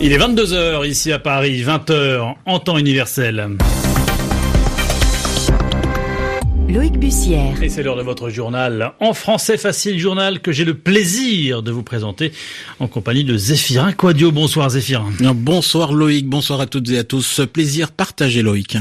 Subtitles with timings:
[0.00, 3.56] Il est 22h ici à Paris, 20h en temps universel.
[6.68, 7.60] Loïc Bussière.
[7.60, 11.72] Et c'est l'heure de votre journal en français facile, journal que j'ai le plaisir de
[11.72, 12.30] vous présenter
[12.78, 14.30] en compagnie de Zéphirin Quadio.
[14.30, 15.10] Bonsoir Zéphirin.
[15.34, 17.40] Bonsoir Loïc, bonsoir à toutes et à tous.
[17.52, 18.76] Plaisir partagé Loïc.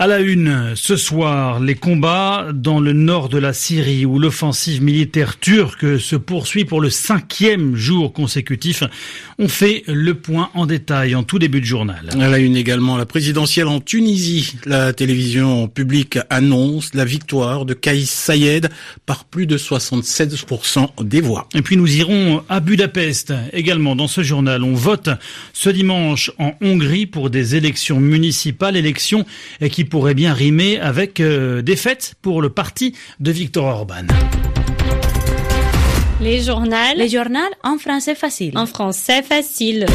[0.00, 4.80] À la une, ce soir, les combats dans le nord de la Syrie où l'offensive
[4.80, 8.84] militaire turque se poursuit pour le cinquième jour consécutif.
[9.40, 12.10] On fait le point en détail en tout début de journal.
[12.12, 14.54] À la une également, la présidentielle en Tunisie.
[14.66, 18.68] La télévision publique annonce la victoire de Kaïs Sayed
[19.04, 21.48] par plus de 76% des voix.
[21.56, 24.62] Et puis nous irons à Budapest également dans ce journal.
[24.62, 25.10] On vote
[25.52, 29.26] ce dimanche en Hongrie pour des élections municipales, élections
[29.72, 34.06] qui pourrait bien rimer avec euh, des fêtes pour le parti de Victor Orban.
[36.20, 36.74] Les journaux.
[36.96, 38.56] Les journaux en français facile.
[38.58, 39.86] En français facile.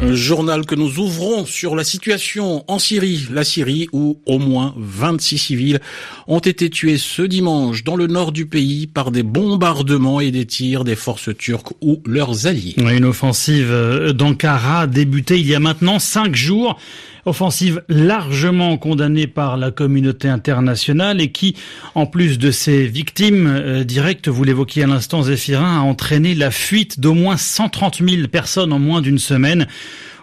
[0.00, 4.72] Un journal que nous ouvrons sur la situation en Syrie, la Syrie où au moins
[4.76, 5.80] 26 civils
[6.28, 10.46] ont été tués ce dimanche dans le nord du pays par des bombardements et des
[10.46, 12.76] tirs des forces turques ou leurs alliés.
[12.76, 13.74] Une offensive
[14.14, 16.78] d'Ankara débutée il y a maintenant cinq jours
[17.26, 21.56] offensive largement condamnée par la communauté internationale et qui,
[21.94, 26.50] en plus de ses victimes euh, directes, vous l'évoquiez à l'instant, Zéphirin, a entraîné la
[26.50, 29.66] fuite d'au moins 130 000 personnes en moins d'une semaine.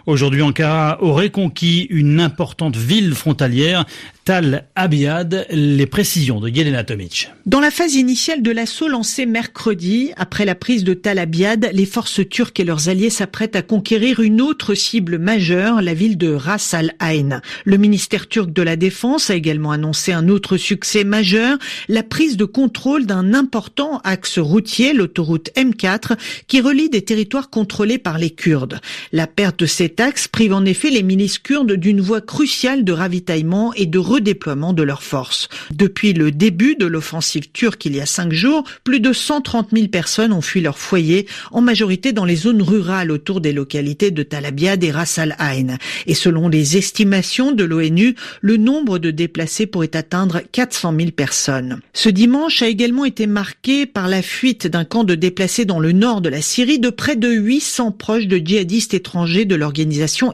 [0.06, 3.86] Aujourd'hui, Ankara aurait conquis une importante ville frontalière,
[4.24, 7.30] Tal Abiad, les précisions de Yelena Tomic.
[7.44, 11.86] Dans la phase initiale de l'assaut lancé mercredi, après la prise de Tal Abiad, les
[11.86, 16.32] forces turques et leurs alliés s'apprêtent à conquérir une autre cible majeure, la ville de
[16.32, 17.40] Ras Al Ain.
[17.64, 22.36] Le ministère turc de la Défense a également annoncé un autre succès majeur, la prise
[22.36, 28.30] de contrôle d'un important axe routier, l'autoroute M4, qui relie des territoires contrôlés par les
[28.30, 28.80] Kurdes.
[29.12, 32.92] La perte de cet axe prive en effet les milices kurdes d'une voie cruciale de
[32.92, 35.48] ravitaillement et de redéploiement de leurs forces.
[35.72, 39.88] Depuis le début de l'offensive turque il y a cinq jours, plus de 130 000
[39.88, 44.22] personnes ont fui leur foyer, en majorité dans les zones rurales autour des localités de
[44.22, 45.78] Talabiad et Ras Al Ain.
[46.06, 51.80] Et selon les estimations de l'ONU, le nombre de déplacés pourrait atteindre 400 000 personnes.
[51.92, 55.92] Ce dimanche a également été marqué par la fuite d'un camp de déplacés dans le
[55.92, 59.85] nord de la Syrie de près de 800 proches de djihadistes étrangers de l'organisation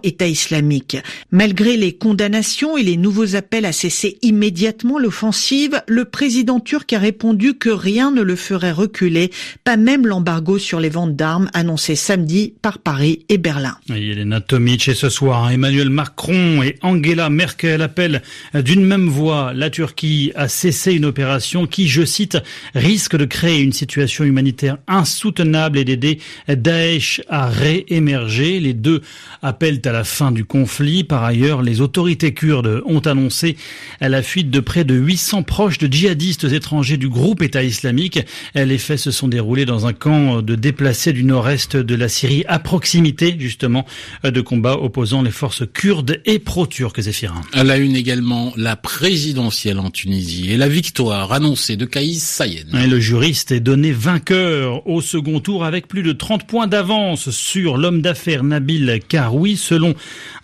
[0.03, 0.97] État islamique.
[1.31, 6.99] Malgré les condamnations et les nouveaux appels à cesser immédiatement l'offensive, le président turc a
[6.99, 9.31] répondu que rien ne le ferait reculer,
[9.65, 13.77] pas même l'embargo sur les ventes d'armes annoncé samedi par Paris et Berlin.
[13.89, 18.23] Elena Tomic et ce soir, Emmanuel Macron et Angela Merkel appellent
[18.55, 22.39] d'une même voix la Turquie à cesser une opération qui, je cite,
[22.75, 26.19] risque de créer une situation humanitaire insoutenable et d'aider
[26.49, 28.61] Daesh à réémerger.
[28.61, 29.03] Les deux
[29.43, 31.05] appellent à la fin du conflit.
[31.05, 33.57] Par ailleurs, les autorités kurdes ont annoncé
[34.01, 38.21] la fuite de près de 800 proches de djihadistes étrangers du groupe État islamique.
[38.55, 42.45] Les faits se sont déroulés dans un camp de déplacés du nord-est de la Syrie,
[42.47, 43.85] à proximité justement
[44.23, 47.41] de combats opposant les forces kurdes et pro-turques, Zéphirin.
[47.53, 52.69] À la une également, la présidentielle en Tunisie et la victoire annoncée de Kaïs Sayed.
[52.73, 57.77] le juriste est donné vainqueur au second tour avec plus de 30 points d'avance sur
[57.77, 59.32] l'homme d'affaires Nabil Karoui.
[59.57, 59.95] Selon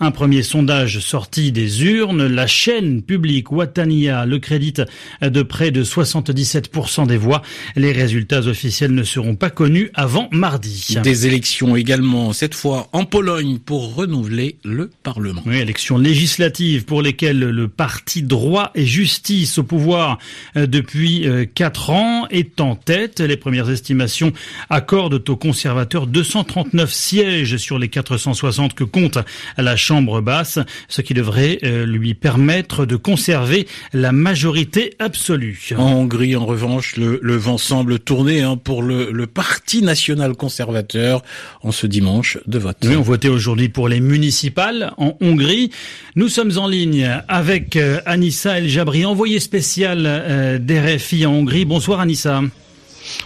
[0.01, 4.81] un premier sondage sorti des urnes, la chaîne public Watania le crédite
[5.21, 7.43] de près de 77% des voix.
[7.77, 10.97] Les résultats officiels ne seront pas connus avant mardi.
[11.03, 15.43] Des élections également, cette fois en Pologne, pour renouveler le Parlement.
[15.45, 20.19] Oui, élections législatives pour lesquelles le parti droit et justice au pouvoir
[20.57, 23.21] euh, depuis 4 euh, ans est en tête.
[23.21, 24.33] Les premières estimations
[24.71, 29.19] accordent aux conservateurs 239 sièges sur les 460 que compte
[29.57, 35.71] la Chambre basse, ce qui devrait euh, lui permettre de conserver la majorité absolue.
[35.77, 40.35] En Hongrie, en revanche, le, le vent semble tourner hein, pour le, le, Parti national
[40.35, 41.23] conservateur
[41.63, 42.79] en ce dimanche de vote.
[42.85, 45.71] Oui, on votait aujourd'hui pour les municipales en Hongrie.
[46.15, 51.65] Nous sommes en ligne avec euh, Anissa El Jabri, envoyée spéciale euh, d'RFI en Hongrie.
[51.65, 52.43] Bonsoir Anissa.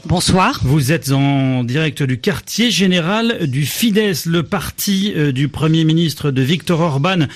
[0.04, 0.60] Bonsoir.
[0.62, 6.30] Vous êtes en direct du quartier général du Fidesz, le parti euh, du Premier ministre
[6.30, 7.26] de Viktor Orban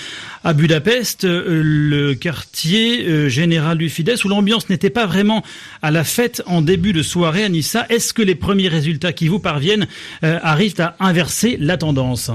[0.47, 5.43] à Budapest, euh, le quartier euh, général du Fidesz, où l'ambiance n'était pas vraiment
[5.83, 7.43] à la fête en début de soirée.
[7.43, 9.89] Anissa, est-ce que les premiers résultats qui vous parviennent
[10.23, 12.31] euh, arrivent à inverser la tendance?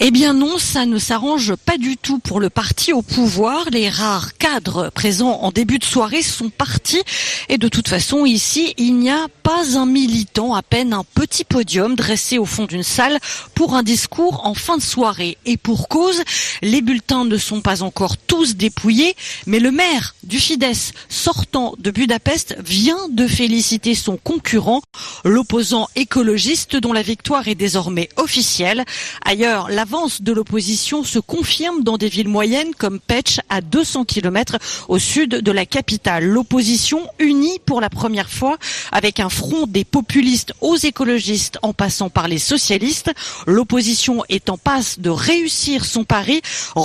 [0.00, 3.66] Eh bien non, ça ne s'arrange pas du tout pour le parti au pouvoir.
[3.70, 7.02] Les rares cadres présents en début de soirée sont partis.
[7.50, 11.44] Et de toute façon, ici, il n'y a pas un militant, à peine un petit
[11.44, 13.18] podium dressé au fond d'une salle
[13.54, 15.36] pour un discours en fin de soirée.
[15.44, 16.22] Et pour cause,
[16.62, 19.14] les bulletins ne sont pas encore tous dépouillés,
[19.46, 24.80] mais le maire du Fidesz sortant de Budapest vient de féliciter son concurrent,
[25.24, 28.84] l'opposant écologiste dont la victoire est désormais officielle.
[29.24, 34.56] Ailleurs, l'avance de l'opposition se confirme dans des villes moyennes comme Pech à 200 km
[34.88, 36.24] au sud de la capitale.
[36.24, 38.56] L'opposition unie pour la première fois
[38.90, 43.12] avec un front des populistes aux écologistes en passant par les socialistes.
[43.46, 46.40] L'opposition est en passe de réussir son pari,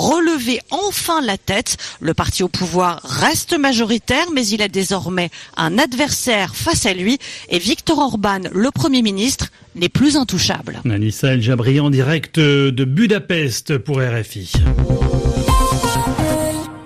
[0.08, 1.76] relever enfin la tête.
[2.00, 7.18] Le parti au pouvoir reste majoritaire mais il a désormais un adversaire face à lui
[7.48, 10.80] et Viktor Orban, le Premier ministre, n'est plus intouchable.
[10.88, 14.52] Anissa El Jabri en direct de Budapest pour RFI.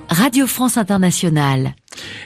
[0.08, 1.75] Radio France Internationale.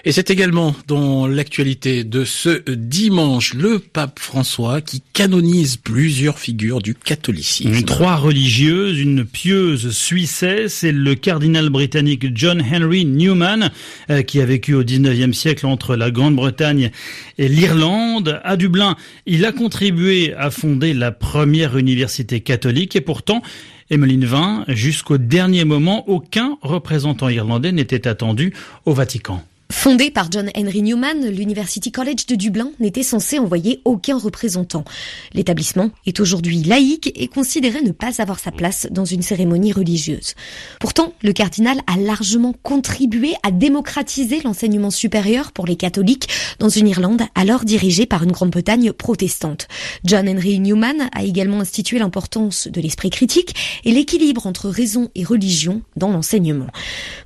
[0.09, 6.81] Et c'est également dans l'actualité de ce dimanche le pape François qui canonise plusieurs figures
[6.81, 7.83] du catholicisme.
[7.83, 13.73] Trois religieuses, une pieuse suissesse et le cardinal britannique John Henry Newman
[14.09, 16.93] euh, qui a vécu au 19e siècle entre la Grande-Bretagne
[17.39, 18.41] et l'Irlande.
[18.45, 18.95] À Dublin,
[19.27, 23.43] il a contribué à fonder la première université catholique et pourtant
[23.91, 28.53] Emmeline Vin, jusqu'au dernier moment, aucun représentant irlandais n'était attendu
[28.85, 29.43] au Vatican.
[29.71, 34.85] Fondé par John Henry Newman, l'University College de Dublin n'était censé envoyer aucun représentant.
[35.33, 40.35] L'établissement est aujourd'hui laïque et considéré ne pas avoir sa place dans une cérémonie religieuse.
[40.79, 46.29] Pourtant, le cardinal a largement contribué à démocratiser l'enseignement supérieur pour les catholiques
[46.61, 49.67] dans une Irlande alors dirigée par une Grande-Bretagne protestante.
[50.05, 53.55] John Henry Newman a également institué l'importance de l'esprit critique
[53.85, 56.69] et l'équilibre entre raison et religion dans l'enseignement.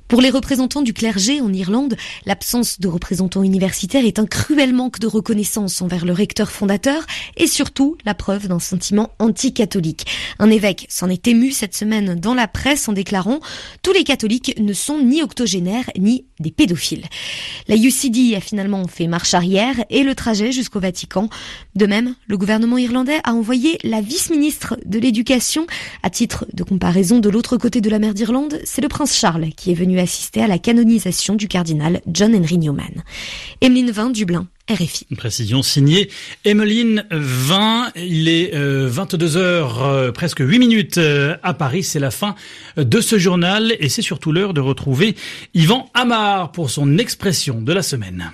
[0.07, 1.95] Pour les représentants du clergé en Irlande,
[2.31, 7.05] l'absence de représentants universitaires est un cruel manque de reconnaissance envers le recteur fondateur
[7.35, 10.05] et surtout la preuve d'un sentiment anti-catholique.
[10.39, 13.41] Un évêque s'en est ému cette semaine dans la presse en déclarant
[13.83, 17.05] tous les catholiques ne sont ni octogénaires ni des pédophiles.
[17.67, 21.27] La UCD a finalement fait marche arrière et le trajet jusqu'au Vatican.
[21.75, 25.67] De même, le gouvernement irlandais a envoyé la vice-ministre de l'éducation.
[26.01, 29.49] À titre de comparaison, de l'autre côté de la mer d'Irlande, c'est le prince Charles
[29.49, 33.03] qui est venu assister à la canonisation du cardinal John Henry Newman.
[33.61, 35.07] Emeline Vin, Dublin, RFI.
[35.11, 36.09] Une précision signée
[36.45, 37.91] Emeline Vin.
[37.95, 41.83] Il est 22h, euh, euh, presque 8 minutes euh, à Paris.
[41.83, 42.35] C'est la fin
[42.77, 45.15] de ce journal et c'est surtout l'heure de retrouver
[45.53, 48.31] Yvan Amar pour son expression de la semaine.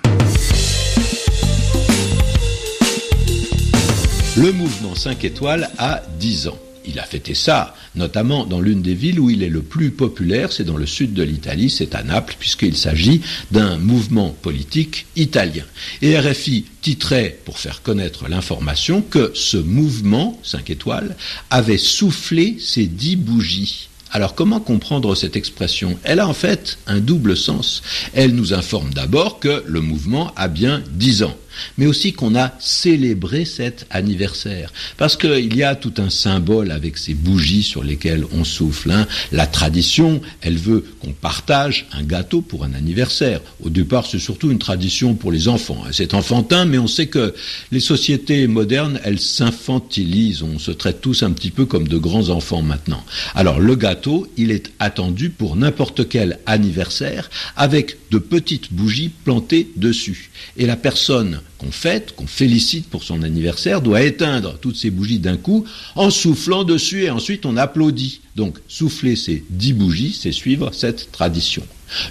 [4.36, 6.58] Le mouvement 5 étoiles a 10 ans
[6.88, 10.52] il a fêté ça, notamment dans l'une des villes où il est le plus populaire,
[10.52, 13.20] c'est dans le sud de l'Italie, c'est à Naples, puisqu'il s'agit
[13.50, 15.64] d'un mouvement politique italien.
[16.02, 21.16] Et RFI titrait, pour faire connaître l'information, que ce mouvement, 5 étoiles,
[21.50, 23.88] avait soufflé ses dix bougies.
[24.10, 25.98] Alors comment comprendre cette expression?
[26.02, 27.82] Elle a en fait un double sens.
[28.14, 31.36] Elle nous informe d'abord que le mouvement a bien dix ans
[31.76, 34.72] mais aussi qu'on a célébré cet anniversaire.
[34.96, 38.90] Parce qu'il y a tout un symbole avec ces bougies sur lesquelles on souffle.
[38.90, 39.06] Hein.
[39.32, 43.40] La tradition, elle veut qu'on partage un gâteau pour un anniversaire.
[43.62, 45.84] Au départ, c'est surtout une tradition pour les enfants.
[45.92, 47.34] C'est enfantin, mais on sait que
[47.72, 50.42] les sociétés modernes, elles s'infantilisent.
[50.42, 53.04] On se traite tous un petit peu comme de grands enfants maintenant.
[53.34, 59.68] Alors le gâteau, il est attendu pour n'importe quel anniversaire avec de petites bougies plantées
[59.76, 60.30] dessus.
[60.56, 65.18] Et la personne qu'on fête, qu'on félicite pour son anniversaire, doit éteindre toutes ces bougies
[65.18, 65.64] d'un coup
[65.96, 68.20] en soufflant dessus et ensuite on applaudit.
[68.36, 71.62] Donc souffler ces dix bougies, c'est suivre cette tradition.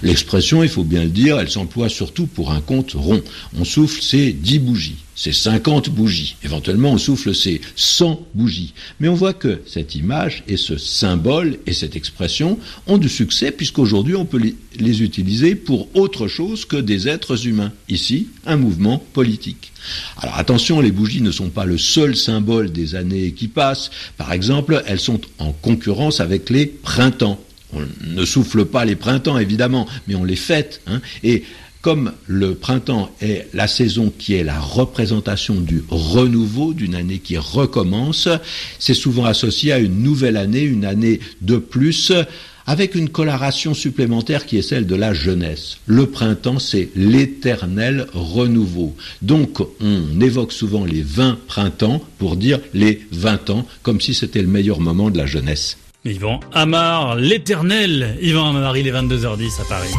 [0.02, 3.22] L'expression, il faut bien le dire, elle s'emploie surtout pour un compte rond.
[3.58, 6.36] On souffle ces dix bougies, ces cinquante bougies.
[6.44, 8.74] Éventuellement, on souffle ces cent bougies.
[9.00, 13.50] Mais on voit que cette image et ce symbole et cette expression ont du succès
[13.50, 14.40] puisqu'aujourd'hui, on peut
[14.78, 17.72] les utiliser pour autre chose que des êtres humains.
[17.88, 19.72] Ici, un mouvement politique.
[20.18, 23.90] Alors attention, les bougies ne sont pas le seul symbole des années qui passent.
[24.16, 27.40] Par exemple, elles sont en concurrence avec les printemps.
[27.72, 30.80] On ne souffle pas les printemps, évidemment, mais on les fête.
[30.86, 31.00] Hein.
[31.22, 31.44] Et
[31.80, 37.38] comme le printemps est la saison qui est la représentation du renouveau, d'une année qui
[37.38, 38.28] recommence,
[38.78, 42.12] c'est souvent associé à une nouvelle année, une année de plus,
[42.66, 45.78] avec une coloration supplémentaire qui est celle de la jeunesse.
[45.86, 48.94] Le printemps, c'est l'éternel renouveau.
[49.22, 54.42] Donc, on évoque souvent les 20 printemps pour dire les 20 ans, comme si c'était
[54.42, 55.78] le meilleur moment de la jeunesse.
[56.04, 59.92] Yvan Amar, l'éternel Yvan Amar, il est 22h10 à Paris.